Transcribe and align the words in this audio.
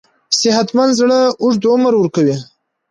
صحتمند 0.39 0.91
زړه 0.99 1.19
اوږد 1.43 1.63
عمر 1.71 1.93
ورکوي. 1.97 2.35